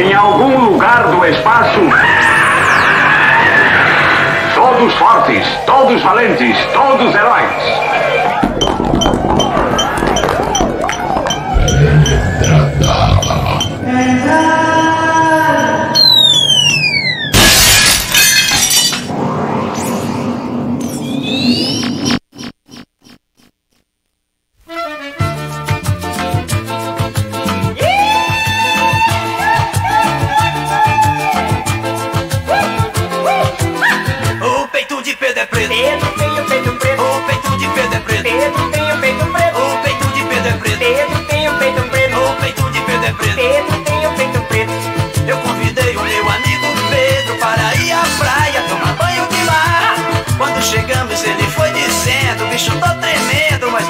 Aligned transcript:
Em 0.00 0.14
algum 0.14 0.64
lugar 0.64 1.08
do 1.08 1.26
espaço. 1.26 1.78
Todos 4.54 4.94
fortes, 4.94 5.46
todos 5.66 6.02
valentes, 6.02 6.56
todos 6.72 7.14
heróis. 7.14 7.52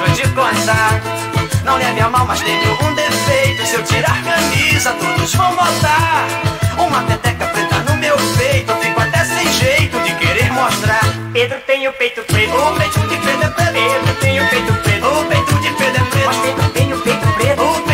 Vou 0.01 0.15
te 0.15 0.27
contar. 0.29 1.01
Não 1.63 1.77
leve 1.77 1.99
a 1.99 2.09
mal, 2.09 2.25
mas 2.25 2.41
tenho 2.41 2.73
um 2.83 2.93
defeito. 2.93 3.65
Se 3.65 3.75
eu 3.75 3.83
tirar 3.83 4.21
camisa, 4.23 4.91
todos 4.93 5.33
vão 5.35 5.51
notar. 5.51 6.27
Uma 6.77 7.01
peteca 7.03 7.45
preta 7.47 7.79
no 7.87 7.97
meu 7.97 8.15
peito, 8.37 8.73
fico 8.75 8.99
até 8.99 9.23
sem 9.23 9.51
jeito 9.53 9.99
de 9.99 10.13
querer 10.15 10.51
mostrar. 10.51 11.01
Pedro 11.31 11.59
tem 11.67 11.87
o 11.87 11.93
peito 11.93 12.21
preto. 12.23 12.55
O 12.55 12.75
peito 12.75 12.99
de 12.99 13.17
Pedro 13.17 13.45
é 13.45 13.49
preto. 13.49 13.73
Pedro 13.73 14.15
tem 14.15 14.41
o 14.41 14.49
peito 14.49 14.73
preto. 14.73 15.07
O 15.07 15.25
peito 15.25 15.53
de 15.61 15.69
Pedro 15.69 16.01
é 16.01 16.25
Mas 16.25 16.37
preto. 16.37 16.55
Pedro 16.55 16.69
tem 16.71 16.93
o 16.93 16.99
peito 17.01 17.27
preto. 17.33 17.90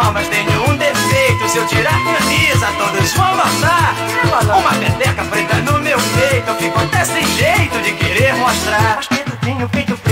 Não 0.00 0.04
leve 0.04 0.04
a 0.04 0.04
mal, 0.04 0.12
mas 0.12 0.28
tenho 0.28 0.70
um 0.70 0.76
defeito. 0.76 1.48
Se 1.48 1.58
eu 1.58 1.66
tirar 1.66 1.94
a 1.94 2.18
camisa, 2.18 2.66
todos 2.78 3.12
vão 3.12 3.36
notar. 3.36 3.94
Uma 4.58 4.70
peteca 4.72 5.24
preta 5.24 5.56
no 5.56 5.78
meu 5.80 5.98
peito, 5.98 6.48
eu 6.48 6.54
fico 6.56 6.78
até 6.78 7.04
sem 7.04 7.26
jeito 7.36 7.78
de 7.82 7.92
querer 7.92 8.34
mostrar. 8.34 8.96
Mas 8.96 9.08
Pedro 9.08 9.36
tem 9.42 9.62
o 9.62 9.68
peito 9.68 9.96
preto. 9.96 10.09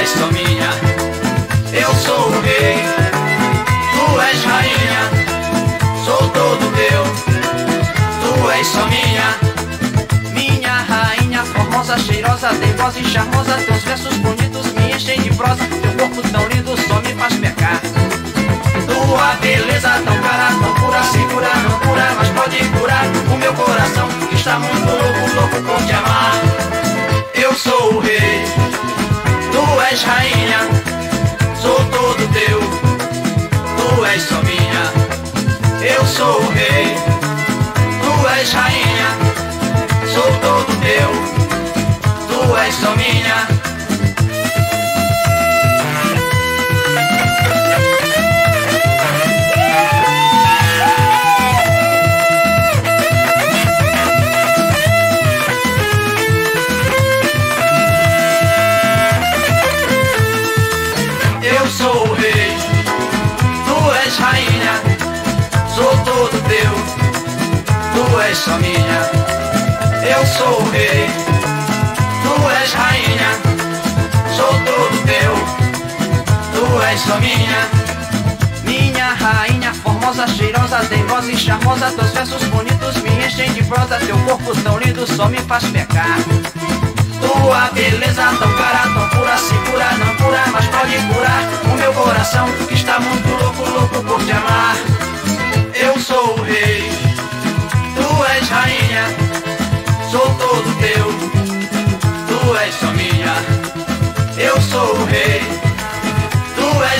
És 0.00 0.08
só 0.08 0.26
minha. 0.28 0.70
Eu 1.72 1.94
sou 1.94 2.28
o 2.28 2.40
rei, 2.40 2.76
tu 3.92 4.20
és 4.20 4.44
rainha, 4.44 5.02
sou 6.04 6.28
todo 6.30 6.72
teu, 6.74 7.04
tu 8.22 8.50
és 8.50 8.66
só 8.66 8.86
minha. 8.86 9.36
Minha 10.32 10.74
rainha 10.88 11.44
formosa, 11.44 11.98
cheirosa, 11.98 12.48
teimosa 12.54 12.98
e 12.98 13.04
charmosa, 13.04 13.54
teus 13.66 13.82
versos 13.82 14.16
bonitos 14.18 14.72
me 14.72 14.92
enchem 14.94 15.20
de 15.20 15.30
prosa, 15.34 15.64
teu 15.82 15.92
corpo 15.92 16.22
tão 16.30 16.48
lindo 16.48 16.74
só 16.88 16.94
me 17.00 17.14
faz 17.20 17.34
pecar. 17.34 17.80
Tua 18.86 19.34
beleza 19.42 20.00
tão 20.04 20.18
cara, 20.22 20.48
tão 20.60 20.74
pura, 20.76 21.02
segura, 21.04 21.54
não 21.68 21.78
cura, 21.80 22.14
mas 22.16 22.28
pode 22.30 22.56
curar 22.70 23.04
o 23.06 23.36
meu 23.36 23.52
coração 23.52 24.08
que 24.28 24.34
está 24.34 24.58
muito 24.58 24.86
louco, 24.86 25.34
louco 25.34 25.62
por 25.62 25.86
te 25.86 25.92
amar. 25.92 26.49
És 29.92 30.04
rainha, 30.04 30.60
sou 31.60 31.74
todo 31.86 32.28
teu, 32.32 32.60
tu 33.76 34.04
és 34.04 34.22
só 34.22 34.40
minha. 34.42 34.84
Eu 35.82 36.06
sou 36.06 36.40
o 36.40 36.50
rei, 36.50 36.94
tu 38.02 38.28
és 38.28 38.52
rainha, 38.52 39.08
sou 40.14 40.30
todo 40.40 40.80
teu, 40.80 41.10
tu 42.28 42.56
és 42.56 42.74
só 42.74 42.94
minha. 42.94 43.59
Só 68.50 68.58
minha. 68.58 69.00
Eu 70.02 70.26
sou 70.26 70.60
o 70.60 70.70
rei, 70.70 71.08
tu 72.22 72.50
és 72.60 72.72
rainha, 72.72 73.30
sou 74.34 74.52
todo 74.66 75.04
teu, 75.06 75.34
tu 76.52 76.82
és 76.82 77.00
só 77.00 77.18
minha. 77.20 77.68
Minha 78.64 79.14
rainha 79.14 79.72
formosa, 79.74 80.26
cheirosa, 80.26 80.78
teimosa 80.88 81.30
e 81.30 81.36
charmosa, 81.36 81.92
teus 81.92 82.10
versos 82.10 82.42
bonitos 82.44 82.96
me 83.02 83.24
enchem 83.24 83.52
de 83.52 83.62
prosa, 83.64 83.98
teu 83.98 84.18
corpo 84.18 84.54
tão 84.62 84.78
lindo 84.78 85.06
só 85.06 85.28
me 85.28 85.38
faz 85.38 85.64
pecar. 85.64 86.18
Tua 87.20 87.70
beleza 87.72 88.22
tão 88.38 88.52
cara, 88.54 88.82
tão 88.94 89.08
pura, 89.10 89.36
segura, 89.36 89.90
não 89.98 90.14
cura, 90.16 90.42
mas 90.52 90.66
pode 90.66 90.96
curar 91.12 91.42
o 91.72 91.76
meu 91.78 91.92
coração 91.92 92.48
que 92.66 92.74
está 92.74 92.98
muito 92.98 93.28
louco 93.28 93.49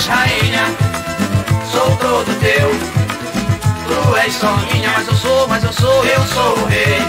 és 0.00 0.06
rainha, 0.06 0.64
sou 1.70 1.94
todo 1.96 2.32
teu. 2.40 2.70
Tu 3.86 4.16
és 4.16 4.32
só 4.34 4.56
minha, 4.72 4.90
mas 4.92 5.06
eu 5.08 5.14
sou, 5.14 5.48
mas 5.48 5.62
eu 5.62 5.72
sou, 5.72 6.04
eu 6.04 6.22
sou 6.26 6.56
o 6.56 6.66
rei, 6.66 6.99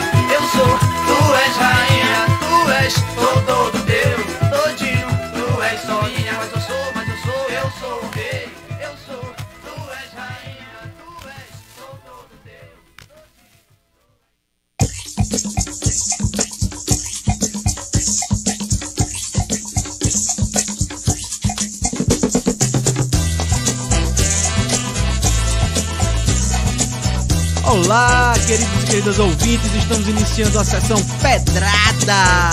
Olá, 27.63 28.33
queridos 28.47 28.83
e 28.83 28.85
queridas 28.87 29.19
ouvintes, 29.19 29.73
estamos 29.75 30.07
iniciando 30.07 30.59
a 30.59 30.63
sessão 30.63 30.97
Pedrada. 31.21 32.49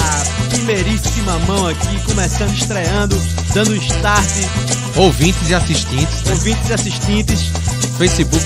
Primeiríssima 0.50 1.38
mão 1.40 1.66
aqui, 1.66 2.00
começando, 2.04 2.52
estreando, 2.52 3.16
dando 3.54 3.74
start. 3.76 4.28
Ouvintes 4.96 5.48
e 5.48 5.54
assistentes, 5.54 6.22
né? 6.24 6.32
Ouvintes 6.32 6.68
e 6.68 6.72
assistentes, 6.74 7.40
Facebook, 7.96 8.44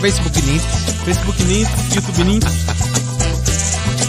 Facebook 0.00 0.42
Nintes. 0.42 0.94
Facebook 1.04 1.44
Nintes, 1.44 1.94
YouTube 1.94 2.24
Nintes. 2.24 2.73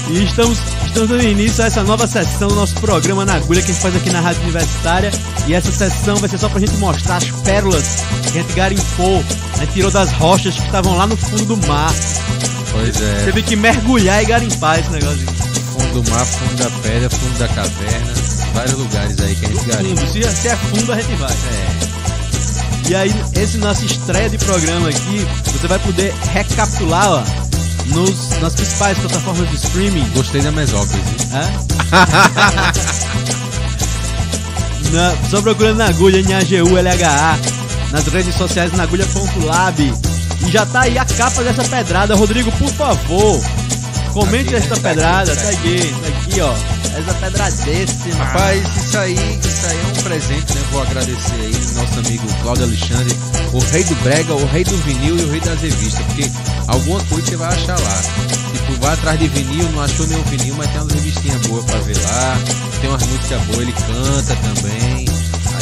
E 0.07 0.23
estamos, 0.23 0.59
estamos 0.85 1.09
dando 1.09 1.23
início 1.23 1.63
a 1.63 1.67
essa 1.67 1.83
nova 1.83 2.05
sessão 2.07 2.47
do 2.47 2.55
nosso 2.55 2.75
programa 2.75 3.25
na 3.25 3.35
agulha 3.35 3.61
que 3.61 3.71
a 3.71 3.73
gente 3.73 3.81
faz 3.81 3.95
aqui 3.95 4.11
na 4.11 4.19
Rádio 4.21 4.41
Universitária. 4.43 5.11
E 5.47 5.53
essa 5.53 5.71
sessão 5.71 6.15
vai 6.17 6.29
ser 6.29 6.37
só 6.37 6.47
pra 6.47 6.59
gente 6.59 6.73
mostrar 6.77 7.17
as 7.17 7.29
pérolas 7.41 7.97
que 8.31 8.39
a 8.39 8.41
gente 8.43 8.53
garimpou, 8.53 9.23
a 9.55 9.57
gente 9.59 9.73
tirou 9.73 9.89
das 9.91 10.11
rochas 10.13 10.55
que 10.55 10.65
estavam 10.65 10.95
lá 10.95 11.07
no 11.07 11.17
fundo 11.17 11.45
do 11.45 11.67
mar. 11.67 11.91
Pois 12.71 13.01
é, 13.01 13.25
Teve 13.25 13.41
que 13.41 13.55
mergulhar 13.55 14.21
e 14.21 14.25
garimpar 14.27 14.79
esse 14.79 14.89
negócio. 14.91 15.25
fundo 15.73 16.01
do 16.03 16.11
mar, 16.11 16.25
fundo 16.25 16.55
da 16.55 16.69
pedra, 16.81 17.09
fundo 17.09 17.39
da 17.39 17.47
caverna, 17.47 18.13
vários 18.53 18.77
lugares 18.77 19.19
aí 19.21 19.35
que 19.35 19.45
a 19.45 19.49
gente 19.49 19.65
garimpa. 19.65 20.07
Se, 20.07 20.21
se 20.23 20.47
é 20.49 20.55
fundo 20.55 20.91
a 20.93 20.95
gente 21.01 21.15
vai. 21.15 21.31
É, 21.31 22.89
E 22.89 22.95
aí, 22.95 23.15
esse 23.33 23.57
nosso 23.57 23.83
estreia 23.85 24.29
de 24.29 24.37
programa 24.37 24.89
aqui, 24.89 25.25
você 25.51 25.67
vai 25.67 25.79
poder 25.79 26.13
recapitular 26.31 27.09
ó, 27.11 27.23
nos, 27.87 28.29
nas 28.41 28.53
principais 28.55 28.97
plataformas 28.97 29.49
de 29.49 29.55
streaming. 29.55 30.09
gostei 30.15 30.41
da 30.41 30.51
mesóclise. 30.51 31.03
É? 31.33 31.45
Na, 34.91 35.15
só 35.29 35.41
procurando 35.41 35.77
na 35.77 35.87
agulha 35.87 36.21
NAGU 36.21 36.75
LHA, 36.75 37.39
nas 37.91 38.05
redes 38.07 38.35
sociais 38.35 38.71
na 38.73 38.83
agulha.lab. 38.83 39.93
E 40.45 40.51
já 40.51 40.65
tá 40.65 40.81
aí 40.81 40.97
a 40.97 41.05
capa 41.05 41.43
dessa 41.43 41.63
pedrada. 41.63 42.15
Rodrigo, 42.15 42.51
por 42.53 42.69
favor, 42.69 43.41
comente 44.13 44.55
aqui, 44.55 44.57
esta 44.57 44.75
né? 44.75 44.81
Tá 44.81 44.89
pedrada. 44.89 45.31
aqui, 45.33 45.41
Tá 45.41 45.43
tá 45.43 45.49
aqui, 45.49 45.95
tá 46.01 46.07
aqui, 46.07 46.41
ó. 46.41 46.74
Essa 46.97 47.13
pedradíssima. 47.15 48.23
Rapaz, 48.23 48.63
isso 48.77 48.97
aí, 48.97 49.13
isso 49.13 49.65
aí 49.67 49.77
é 49.79 49.87
um 49.99 50.03
presente, 50.03 50.53
né? 50.53 50.61
Vou 50.71 50.81
agradecer 50.81 51.33
aí 51.35 51.53
nosso 51.75 51.99
amigo 51.99 52.25
Cláudio 52.41 52.63
Alexandre, 52.65 53.15
o 53.53 53.59
rei 53.59 53.83
do 53.83 53.95
brega, 53.95 54.33
o 54.33 54.45
rei 54.47 54.63
do 54.63 54.77
vinil 54.83 55.17
e 55.17 55.23
o 55.23 55.31
rei 55.31 55.41
das 55.41 55.59
revistas, 55.61 56.05
porque 56.05 56.31
alguma 56.67 57.03
coisa 57.05 57.27
você 57.27 57.35
vai 57.35 57.49
achar 57.49 57.77
lá. 57.79 58.01
Tipo, 58.53 58.79
vai 58.81 58.93
atrás 58.93 59.19
de 59.19 59.27
vinil, 59.27 59.69
não 59.71 59.81
achou 59.81 60.07
nenhum 60.07 60.23
vinil, 60.23 60.55
mas 60.55 60.69
tem 60.71 60.81
umas 60.81 60.93
revistinhas 60.93 61.41
boas 61.47 61.65
pra 61.65 61.79
ver 61.79 61.97
lá, 62.01 62.37
tem 62.79 62.89
umas 62.89 63.03
músicas 63.03 63.41
boas, 63.43 63.59
ele 63.59 63.73
canta 63.73 64.35
também. 64.35 65.05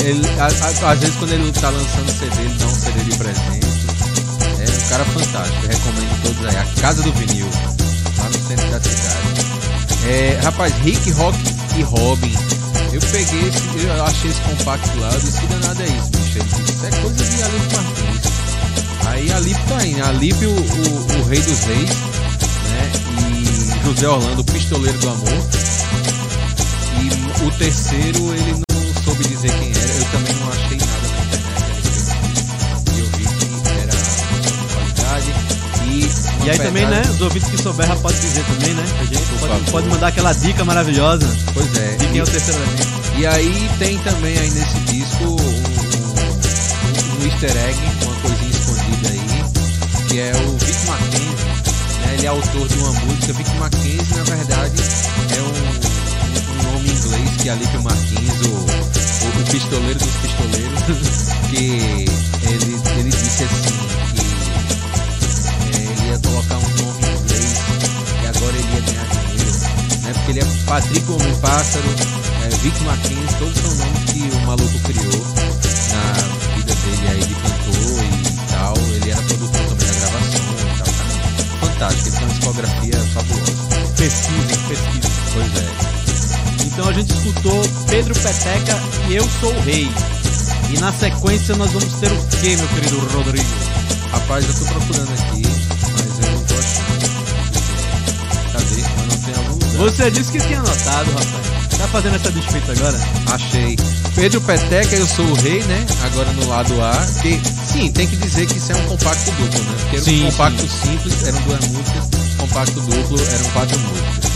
Ele, 0.05 0.27
a- 0.39 0.45
a- 0.87 0.91
às 0.91 0.99
vezes 0.99 1.15
quando 1.15 1.31
ele 1.33 1.51
tá 1.53 1.69
lançando 1.69 2.11
CD, 2.19 2.41
ele 2.41 2.55
dá 2.59 2.65
um 2.67 2.75
CD 2.75 2.99
de 3.03 3.17
presente. 3.17 3.67
É 4.59 4.85
um 4.85 4.89
cara 4.89 5.05
fantástico, 5.05 5.67
recomendo 5.67 6.21
todos 6.23 6.45
aí. 6.45 6.57
A 6.57 6.81
Casa 6.81 7.01
do 7.03 7.11
Vinil, 7.13 7.47
lá 8.17 8.29
no 8.29 8.47
centro 8.47 8.69
da 8.69 8.79
cidade. 8.79 9.52
É, 10.05 10.39
rapaz, 10.43 10.73
Rick, 10.83 11.11
Rock 11.11 11.37
e 11.77 11.81
Robin. 11.83 12.33
Eu 12.91 13.01
peguei 13.01 13.47
esse, 13.47 13.85
eu 13.85 14.03
achei 14.03 14.29
esse 14.29 14.41
compacto 14.41 14.99
lá, 14.99 15.11
eu 15.11 15.19
disse 15.19 15.39
que 15.39 15.47
danado 15.47 15.81
é 15.81 15.85
isso, 15.85 16.09
bicho. 16.09 16.39
Isso 16.39 16.85
é 16.85 17.01
coisa 17.01 17.23
de 17.23 17.43
Alipe 17.43 17.75
Martins. 17.75 18.33
Aí 19.07 19.31
Alipe 19.31 19.61
tá 19.67 19.77
aí? 19.77 20.01
Alipe, 20.01 20.45
o, 20.45 20.51
o, 20.51 21.19
o 21.19 21.23
rei 21.27 21.41
dos 21.41 21.59
reis, 21.63 21.89
né? 22.69 22.91
E 23.31 23.85
José 23.85 24.07
Orlando, 24.07 24.41
o 24.41 24.45
pistoleiro 24.45 24.97
do 24.99 25.09
amor. 25.09 25.49
E 26.99 27.45
o 27.45 27.51
terceiro, 27.51 28.33
ele 28.33 28.51
não 28.53 28.72
ouvintes 37.23 37.49
que 37.49 37.57
souber 37.61 37.87
já 37.87 37.95
pode 37.95 38.19
dizer 38.19 38.43
também, 38.45 38.73
né? 38.73 38.83
A 38.99 39.03
gente 39.05 39.25
pode, 39.39 39.71
pode 39.71 39.87
mandar 39.87 40.07
aquela 40.07 40.33
dica 40.33 40.63
maravilhosa 40.65 41.27
Pois 41.53 41.75
é. 41.77 41.91
de 41.95 42.05
quem 42.07 42.15
e- 42.15 42.19
é 42.19 42.23
o 42.23 42.27
terceiro 42.27 42.61
elemento. 42.61 43.03
E 43.17 43.25
aí 43.27 43.69
tem 43.79 43.97
também 43.99 44.37
aí 44.37 44.49
nesse 44.51 44.79
disco 44.91 45.23
um, 45.23 45.35
um- 45.35 47.21
um 47.21 47.25
easter 47.25 47.55
egg, 47.57 47.79
uma 48.03 48.15
coisinha 48.15 48.51
escondida 48.51 49.09
aí, 49.09 50.07
que 50.07 50.19
é 50.19 50.31
o 50.35 50.57
Vic 50.57 50.85
Mackenzie. 50.87 51.45
Né? 52.01 52.13
Ele 52.15 52.25
é 52.25 52.29
autor 52.29 52.67
de 52.67 52.77
uma 52.79 52.91
música. 52.93 53.33
Vic 53.33 53.49
Mackenzie, 53.57 54.15
na 54.17 54.23
verdade, 54.23 54.73
é 55.35 55.41
um, 55.41 55.53
um 56.51 56.71
nome 56.73 56.89
inglês 56.89 57.29
que 57.41 57.49
é 57.49 57.51
Alipe 57.53 57.77
Martins, 57.79 58.41
o, 58.45 58.49
o, 58.49 59.41
o 59.41 59.45
pistoleiro 59.51 59.99
dos 59.99 60.15
pistoleiros, 60.21 60.83
que 61.49 61.65
ele, 62.49 62.81
ele 62.99 63.09
disse 63.09 63.43
assim 63.43 63.77
que 64.13 65.77
é, 65.77 65.81
ele 65.81 66.09
ia 66.09 66.19
colocar 66.19 66.57
um 66.57 66.83
nome 66.83 67.02
Patrick 70.73 71.11
Homem 71.11 71.35
Pássaro, 71.35 71.85
é, 72.43 72.49
Vic 72.49 72.83
Mackenzie, 72.83 73.37
todos 73.37 73.55
são 73.59 73.75
nomes 73.75 74.11
que 74.11 74.35
o 74.35 74.41
maluco 74.41 74.79
criou 74.79 75.23
na 75.91 76.55
vida 76.55 76.73
dele 76.73 77.07
aí 77.09 77.19
de 77.19 77.35
cantor 77.35 78.03
e 78.03 78.51
tal. 78.51 78.73
Ele 78.95 79.11
era 79.11 79.21
produtor 79.21 79.61
também 79.67 79.87
da 79.87 79.93
gravação 79.93 80.41
e 80.57 80.77
tal. 80.79 81.69
Fantástico, 81.69 82.07
ele 82.07 82.15
tem 82.17 82.25
uma 82.25 82.33
discografia 82.33 82.99
fabulosa. 83.13 83.51
Pesquisem, 83.97 84.57
pesquisem. 84.67 85.11
Pois 85.33 85.57
é. 85.57 86.65
Então 86.65 86.89
a 86.89 86.93
gente 86.93 87.13
escutou 87.13 87.61
Pedro 87.87 88.15
Peteca 88.15 88.79
e 89.09 89.15
Eu 89.15 89.29
Sou 89.41 89.53
o 89.53 89.61
Rei. 89.61 89.91
E 90.71 90.79
na 90.79 90.91
sequência 90.91 91.55
nós 91.55 91.71
vamos 91.71 91.93
ter 91.99 92.11
o 92.11 92.27
que, 92.41 92.57
meu 92.57 92.67
querido 92.69 92.97
Rodrigo? 93.15 93.45
Rapaz, 94.11 94.43
eu 94.47 94.53
tô 94.55 94.65
procurando 94.73 95.13
aqui, 95.13 95.72
Você 99.83 100.09
disse 100.11 100.31
que 100.31 100.39
tinha 100.39 100.59
anotado, 100.59 101.11
rapaz. 101.11 101.77
Tá 101.77 101.87
fazendo 101.89 102.15
essa 102.15 102.31
desfeita 102.31 102.71
agora? 102.71 102.97
Achei. 103.33 103.75
Pedro 104.15 104.39
Peteca, 104.41 104.95
eu 104.95 105.05
sou 105.05 105.25
o 105.25 105.33
rei, 105.33 105.61
né? 105.63 105.85
Agora 106.05 106.31
no 106.31 106.47
lado 106.47 106.81
A. 106.81 106.93
Que, 107.21 107.41
sim, 107.71 107.91
tem 107.91 108.07
que 108.07 108.15
dizer 108.15 108.45
que 108.47 108.57
isso 108.57 108.71
é 108.71 108.75
um 108.75 108.85
compacto 108.87 109.31
duplo, 109.31 109.59
né? 109.63 109.75
Porque 109.81 109.95
era 109.97 110.05
Sim, 110.05 110.23
um 110.23 110.31
compacto 110.31 110.67
simples, 110.69 111.27
eram 111.27 111.41
duas 111.41 111.67
músicas. 111.67 112.03
Compacto 112.37 112.79
duplo, 112.79 113.19
eram 113.33 113.49
quatro 113.51 113.79
músicas. 113.79 114.31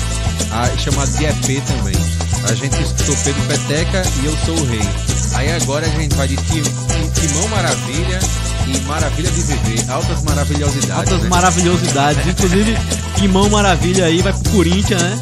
Ah, 0.52 0.70
chamado 0.78 1.12
de 1.18 1.26
EP 1.26 1.64
também. 1.66 1.96
A 2.50 2.54
gente 2.54 2.82
escutou 2.82 3.16
Pedro 3.24 3.42
Peteca 3.44 4.04
e 4.22 4.26
Eu 4.26 4.38
Sou 4.46 4.58
o 4.60 4.66
Rei. 4.66 4.90
Aí 5.36 5.52
agora 5.54 5.86
a 5.86 5.90
gente 5.90 6.14
vai 6.16 6.28
de 6.28 6.36
Tim- 6.38 6.62
Ti- 6.64 7.22
Timão 7.28 7.48
Maravilha 7.50 8.20
e 8.68 8.80
Maravilha 8.82 9.32
de 9.32 9.42
Viver. 9.42 9.92
Altas 9.92 10.24
maravilhosidades. 10.24 10.92
Altas 11.12 11.22
né? 11.24 11.30
maravilhosidades. 11.30 12.28
Inclusive, 12.28 12.78
Timão 13.16 13.50
Maravilha 13.50 14.06
aí 14.06 14.22
vai 14.22 14.34
pro 14.34 14.52
Corinthians, 14.52 15.02
né? 15.02 15.20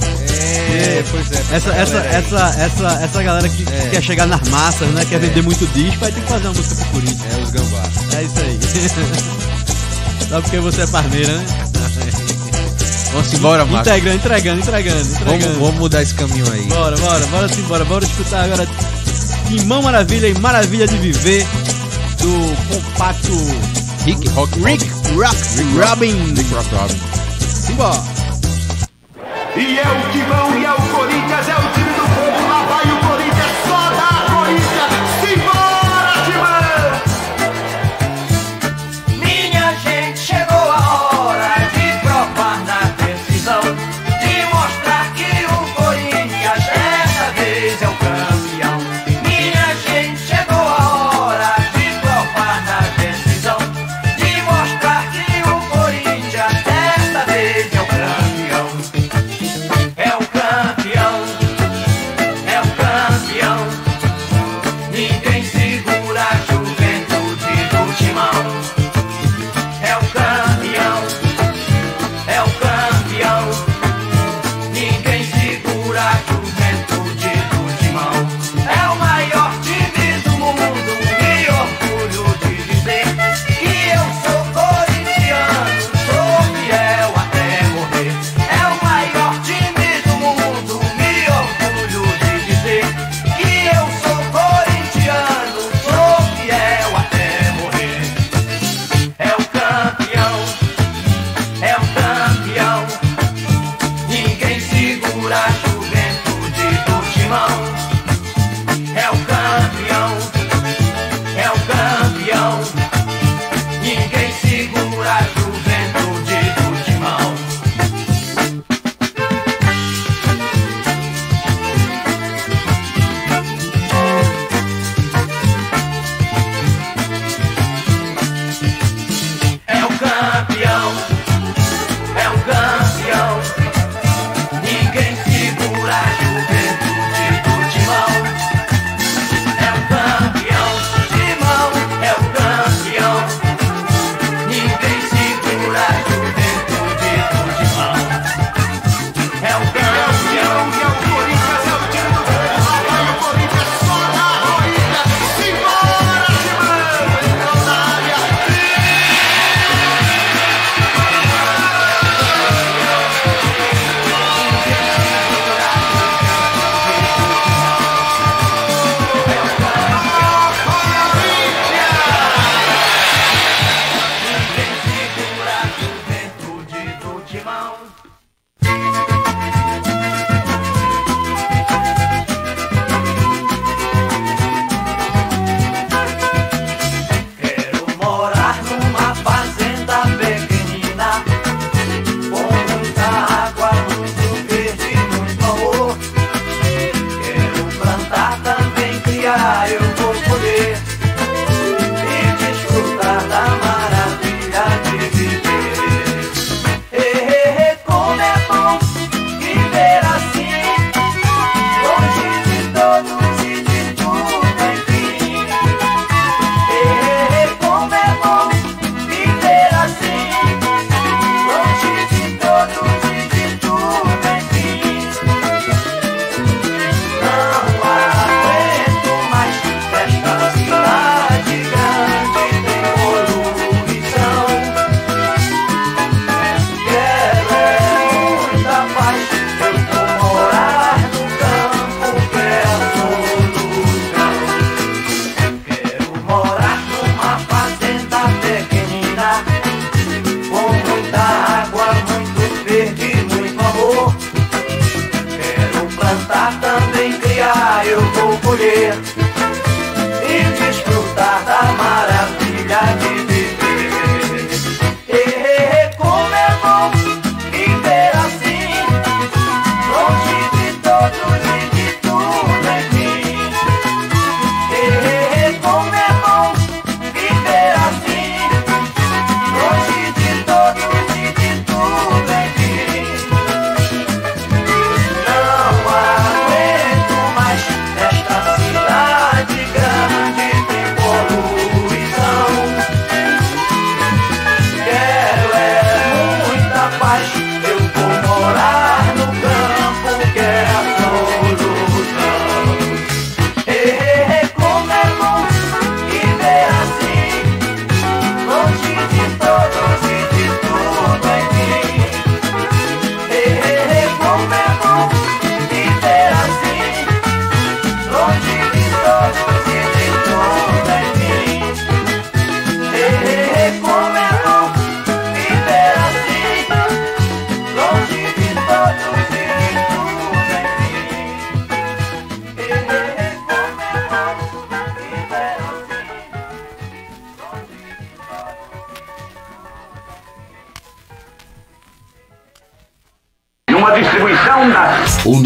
É, 0.67 1.03
pois 1.09 1.31
é. 1.31 1.55
Essa, 1.55 1.69
essa, 1.71 1.97
essa, 1.97 2.55
essa, 2.59 2.99
essa 3.03 3.23
galera 3.23 3.47
que 3.47 3.63
É. 3.71 3.89
quer 3.91 4.01
chegar 4.01 4.25
nas 4.25 4.47
massas, 4.49 4.87
né? 4.89 5.05
Quer 5.05 5.15
É. 5.15 5.19
vender 5.19 5.41
muito 5.43 5.65
disco, 5.73 5.99
vai 5.99 6.11
ter 6.11 6.21
que 6.21 6.27
fazer 6.27 6.47
uma 6.47 6.53
música 6.53 6.75
pro 6.75 6.85
Corinthians. 6.91 7.33
É, 7.33 7.41
os 7.41 7.51
gambá. 7.51 7.83
É 8.17 8.23
isso 8.23 8.39
aí. 8.39 8.59
Só 10.29 10.41
porque 10.41 10.59
você 10.59 10.81
é 10.81 10.87
parmeira, 10.87 11.37
né? 11.37 11.45
Vamos 13.13 13.33
embora, 13.33 13.63
Marcos. 13.65 13.87
Entregando, 13.87 14.15
entregando, 14.17 14.59
entregando, 14.59 14.99
entregando. 15.01 15.43
Vamos, 15.43 15.57
vamos 15.59 15.75
mudar 15.75 16.01
esse 16.01 16.13
caminho 16.15 16.51
aí. 16.51 16.63
Bora, 16.63 16.97
bora, 16.97 17.25
bora 17.27 17.47
sim, 17.47 17.61
bora. 17.61 17.85
Bora 17.85 18.03
escutar 18.03 18.43
agora 18.43 18.67
Timão 19.47 19.81
Maravilha 19.81 20.27
e 20.27 20.33
Maravilha 20.39 20.85
de 20.85 20.97
Viver 20.97 21.47
do 22.25 22.55
compacto 22.73 23.37
Rick 24.03 24.27
Rock 24.29 24.59
Rick 24.59 24.83
Rock 25.15 25.37
Robin. 25.77 26.33
Rick 26.33 26.53
Rock 26.55 26.67
Robin. 26.73 26.99
Simbora. 27.39 28.03
E 29.55 29.77
é 29.77 29.83
o 29.83 30.11
Timão 30.11 30.59
e 30.59 30.65
é 30.65 30.71
o 30.71 30.81
Corinthians, 30.95 31.47
é 31.47 31.55
o 31.55 31.73
time 31.73 31.94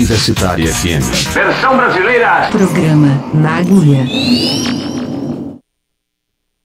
Universitária 0.10 0.74
FM. 0.74 1.34
versão 1.36 1.78
brasileira 1.78 2.50
Programa 2.52 3.24
Na 3.32 3.58
Agulha. 3.58 4.08